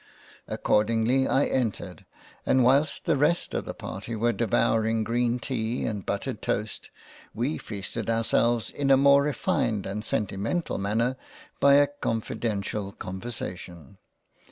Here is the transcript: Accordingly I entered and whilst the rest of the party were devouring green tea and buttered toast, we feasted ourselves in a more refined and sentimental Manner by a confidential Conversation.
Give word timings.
Accordingly 0.47 1.27
I 1.27 1.45
entered 1.45 2.05
and 2.43 2.63
whilst 2.63 3.05
the 3.05 3.17
rest 3.17 3.53
of 3.53 3.65
the 3.65 3.75
party 3.75 4.15
were 4.15 4.31
devouring 4.33 5.03
green 5.03 5.37
tea 5.37 5.85
and 5.85 6.03
buttered 6.03 6.41
toast, 6.41 6.89
we 7.35 7.59
feasted 7.59 8.09
ourselves 8.09 8.71
in 8.71 8.89
a 8.89 8.97
more 8.97 9.21
refined 9.21 9.85
and 9.85 10.03
sentimental 10.03 10.79
Manner 10.79 11.17
by 11.59 11.75
a 11.75 11.85
confidential 11.85 12.93
Conversation. 12.93 13.99